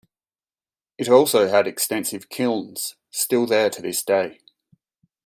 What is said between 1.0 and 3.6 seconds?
also had extensive kilns, still